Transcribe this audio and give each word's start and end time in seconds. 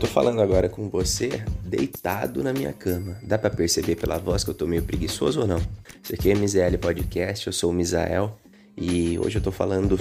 tô 0.00 0.06
falando 0.06 0.40
agora 0.40 0.66
com 0.66 0.88
você 0.88 1.44
deitado 1.62 2.42
na 2.42 2.54
minha 2.54 2.72
cama. 2.72 3.18
Dá 3.22 3.36
para 3.36 3.50
perceber 3.50 3.96
pela 3.96 4.16
voz 4.16 4.42
que 4.42 4.48
eu 4.48 4.54
tô 4.54 4.66
meio 4.66 4.82
preguiçoso 4.82 5.42
ou 5.42 5.46
não? 5.46 5.60
Isso 6.02 6.14
aqui 6.14 6.30
é 6.30 6.34
MZL 6.34 6.78
Podcast, 6.80 7.46
eu 7.46 7.52
sou 7.52 7.70
o 7.70 7.74
Misael 7.74 8.34
e 8.74 9.18
hoje 9.18 9.36
eu 9.36 9.42
tô 9.42 9.52
falando, 9.52 10.00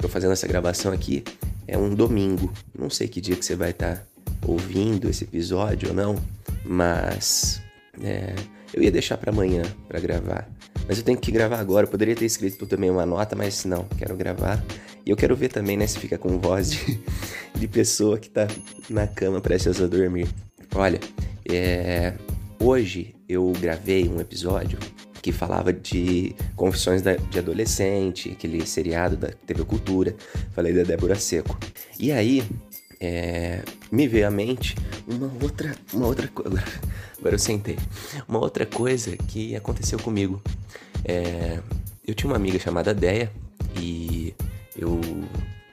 tô 0.00 0.08
fazendo 0.08 0.32
essa 0.32 0.48
gravação 0.48 0.92
aqui, 0.92 1.22
é 1.68 1.78
um 1.78 1.94
domingo. 1.94 2.52
Não 2.76 2.90
sei 2.90 3.06
que 3.06 3.20
dia 3.20 3.36
que 3.36 3.44
você 3.44 3.54
vai 3.54 3.70
estar 3.70 3.96
tá 3.96 4.02
ouvindo 4.44 5.08
esse 5.08 5.22
episódio 5.22 5.90
ou 5.90 5.94
não, 5.94 6.16
mas 6.64 7.62
é, 8.02 8.34
eu 8.74 8.82
ia 8.82 8.90
deixar 8.90 9.18
para 9.18 9.30
amanhã 9.30 9.62
para 9.86 10.00
gravar. 10.00 10.50
Mas 10.88 10.98
eu 10.98 11.04
tenho 11.04 11.18
que 11.18 11.30
gravar 11.30 11.60
agora. 11.60 11.86
Eu 11.86 11.90
poderia 11.90 12.16
ter 12.16 12.24
escrito 12.24 12.66
também 12.66 12.90
uma 12.90 13.06
nota, 13.06 13.36
mas 13.36 13.64
não, 13.64 13.84
quero 13.96 14.16
gravar. 14.16 14.64
E 15.08 15.10
eu 15.10 15.16
quero 15.16 15.34
ver 15.34 15.48
também, 15.48 15.74
né, 15.74 15.86
se 15.86 15.98
fica 15.98 16.18
com 16.18 16.38
voz 16.38 16.70
de, 16.70 17.00
de 17.58 17.66
pessoa 17.66 18.18
que 18.18 18.28
tá 18.28 18.46
na 18.90 19.06
cama 19.06 19.40
prestes 19.40 19.80
a 19.80 19.86
dormir. 19.86 20.28
Olha, 20.74 21.00
é, 21.50 22.12
hoje 22.60 23.14
eu 23.26 23.50
gravei 23.58 24.06
um 24.06 24.20
episódio 24.20 24.78
que 25.22 25.32
falava 25.32 25.72
de 25.72 26.36
confissões 26.54 27.02
de 27.02 27.38
adolescente, 27.38 28.32
aquele 28.32 28.66
seriado 28.66 29.16
da 29.16 29.28
TV 29.46 29.64
Cultura. 29.64 30.14
Falei 30.52 30.74
da 30.74 30.82
Débora 30.82 31.14
Seco. 31.14 31.58
E 31.98 32.12
aí, 32.12 32.44
é, 33.00 33.62
me 33.90 34.06
veio 34.06 34.28
à 34.28 34.30
mente 34.30 34.76
uma 35.06 35.32
outra, 35.42 35.74
uma 35.90 36.06
outra 36.06 36.30
agora, 36.36 36.64
agora 37.18 37.34
eu 37.34 37.38
sentei, 37.38 37.78
uma 38.28 38.40
outra 38.40 38.66
coisa 38.66 39.16
que 39.16 39.56
aconteceu 39.56 39.98
comigo. 39.98 40.42
É, 41.02 41.60
eu 42.06 42.14
tinha 42.14 42.30
uma 42.30 42.36
amiga 42.36 42.58
chamada 42.58 42.92
Deia 42.92 43.32
eu 44.78 45.00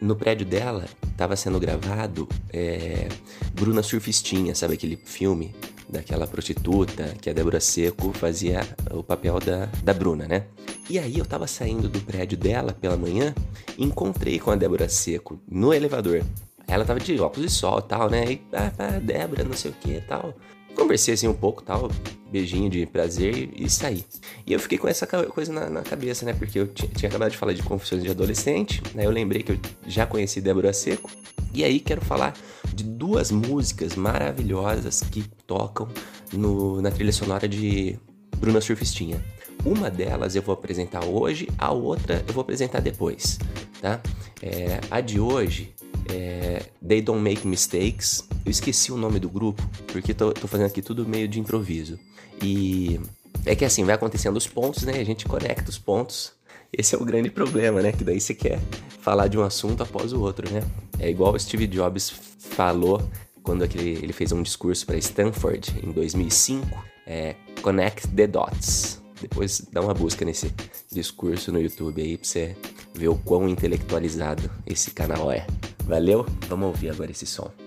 no 0.01 0.15
prédio 0.15 0.45
dela 0.45 0.85
estava 1.09 1.35
sendo 1.35 1.59
gravado 1.59 2.27
é, 2.51 3.07
Bruna 3.53 3.81
Surfistinha, 3.81 4.53
sabe 4.53 4.73
aquele 4.73 4.97
filme 4.97 5.55
daquela 5.87 6.27
prostituta 6.27 7.15
que 7.21 7.29
a 7.29 7.33
Débora 7.33 7.59
Seco 7.59 8.11
fazia 8.11 8.61
o 8.91 9.03
papel 9.03 9.39
da, 9.39 9.65
da 9.83 9.93
Bruna, 9.93 10.27
né? 10.27 10.45
E 10.89 10.99
aí 10.99 11.17
eu 11.17 11.25
tava 11.25 11.47
saindo 11.47 11.87
do 11.87 12.01
prédio 12.01 12.37
dela 12.37 12.73
pela 12.73 12.97
manhã 12.97 13.33
encontrei 13.77 14.39
com 14.39 14.51
a 14.51 14.55
Débora 14.55 14.89
Seco 14.89 15.39
no 15.49 15.73
elevador. 15.73 16.23
Ela 16.67 16.83
tava 16.83 16.99
de 16.99 17.19
óculos 17.19 17.51
de 17.51 17.57
sol 17.57 17.81
tal, 17.81 18.09
né? 18.09 18.33
E, 18.33 18.41
ah, 18.51 18.71
ah, 18.77 18.99
Débora, 18.99 19.43
não 19.43 19.53
sei 19.53 19.71
o 19.71 19.73
que 19.75 20.01
tal. 20.01 20.33
Conversei 20.75 21.13
assim 21.13 21.27
um 21.27 21.33
pouco 21.33 21.63
tal, 21.63 21.89
beijinho 22.29 22.69
de 22.69 22.85
prazer 22.85 23.49
e, 23.55 23.69
saí. 23.69 24.03
E 24.45 24.53
eu 24.53 24.59
fiquei 24.59 24.77
com 24.77 24.87
essa 24.87 25.07
coisa 25.07 25.51
na, 25.51 25.69
na 25.69 25.81
cabeça, 25.81 26.25
né? 26.25 26.33
Porque 26.33 26.59
eu 26.59 26.67
tinha 26.67 27.09
acabado 27.09 27.31
de 27.31 27.37
falar 27.37 27.53
de 27.53 27.63
confissões 27.63 28.03
de 28.03 28.09
adolescente, 28.09 28.83
né? 28.93 29.05
Eu 29.05 29.11
lembrei 29.11 29.41
que 29.41 29.53
eu 29.53 29.59
já 29.87 30.05
conheci 30.05 30.41
Débora 30.41 30.73
Seco. 30.73 31.09
E 31.53 31.63
aí 31.63 31.79
quero 31.79 32.01
falar 32.03 32.33
de 32.73 32.83
duas 32.83 33.31
músicas 33.31 33.95
maravilhosas 33.95 35.01
que 35.01 35.23
tocam 35.47 35.87
no, 36.33 36.81
na 36.81 36.91
trilha 36.91 37.13
sonora 37.13 37.47
de 37.47 37.97
Bruna 38.37 38.59
Surfistinha. 38.59 39.23
Uma 39.65 39.89
delas 39.89 40.35
eu 40.35 40.41
vou 40.41 40.53
apresentar 40.53 41.05
hoje, 41.05 41.47
a 41.57 41.71
outra 41.71 42.23
eu 42.27 42.33
vou 42.33 42.41
apresentar 42.41 42.81
depois, 42.81 43.39
tá? 43.81 44.01
É, 44.41 44.79
a 44.91 45.01
de 45.01 45.19
hoje 45.19 45.73
é 46.09 46.63
They 46.85 47.01
Don't 47.01 47.21
Make 47.21 47.47
Mistakes. 47.47 48.27
Eu 48.45 48.51
esqueci 48.51 48.91
o 48.91 48.97
nome 48.97 49.19
do 49.19 49.29
grupo, 49.29 49.67
porque 49.87 50.13
tô, 50.13 50.31
tô 50.31 50.47
fazendo 50.47 50.67
aqui 50.67 50.81
tudo 50.81 51.07
meio 51.07 51.27
de 51.27 51.39
improviso. 51.39 51.99
E 52.41 52.99
é 53.45 53.55
que 53.55 53.65
assim, 53.65 53.83
vai 53.83 53.95
acontecendo 53.95 54.37
os 54.37 54.47
pontos, 54.47 54.83
né? 54.83 54.93
A 54.93 55.03
gente 55.03 55.25
conecta 55.25 55.69
os 55.69 55.77
pontos. 55.77 56.33
Esse 56.71 56.95
é 56.95 56.97
o 56.97 57.05
grande 57.05 57.29
problema, 57.29 57.81
né? 57.81 57.91
Que 57.91 58.03
daí 58.03 58.19
você 58.19 58.33
quer 58.33 58.59
falar 58.99 59.27
de 59.27 59.37
um 59.37 59.43
assunto 59.43 59.83
após 59.83 60.13
o 60.13 60.21
outro, 60.21 60.51
né? 60.51 60.63
É 60.99 61.09
igual 61.09 61.33
o 61.33 61.39
Steve 61.39 61.67
Jobs 61.67 62.11
falou 62.37 63.01
quando 63.43 63.63
aquele, 63.63 63.91
ele 63.91 64.11
fez 64.11 64.31
um 64.31 64.41
discurso 64.41 64.85
para 64.85 64.97
Stanford 64.97 65.79
em 65.83 65.91
2005, 65.91 66.83
é 67.05 67.35
Connect 67.61 68.07
the 68.09 68.27
Dots. 68.27 69.01
Depois 69.21 69.61
dá 69.71 69.81
uma 69.81 69.93
busca 69.93 70.25
nesse 70.25 70.51
discurso 70.91 71.51
no 71.51 71.61
YouTube 71.61 72.01
aí 72.01 72.17
pra 72.17 72.27
você 72.27 72.55
ver 72.93 73.07
o 73.07 73.15
quão 73.15 73.47
intelectualizado 73.47 74.49
esse 74.65 74.91
canal 74.91 75.31
é. 75.31 75.45
Valeu? 75.85 76.25
Vamos 76.49 76.67
ouvir 76.67 76.89
agora 76.89 77.11
esse 77.11 77.25
som. 77.27 77.64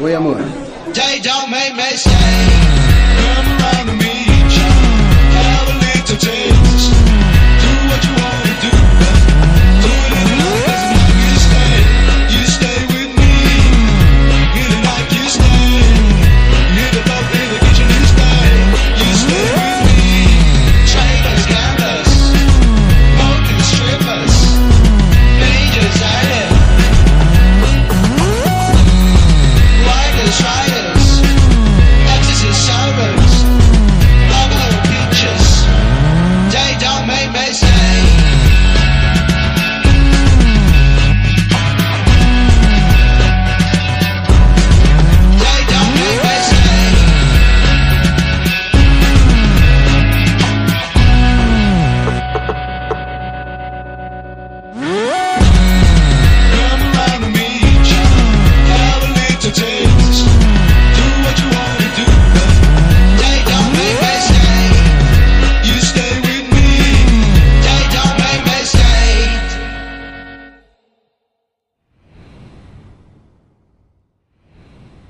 Oi, 0.00 0.14
amor. 0.14 0.38
Jay 0.92 1.18
don't 1.20 1.50
make 1.50 1.74
me 1.74 1.96
stay. 1.96 2.12
Come 3.18 3.48
around 3.58 3.86
to 3.86 3.92
me. 4.04 4.09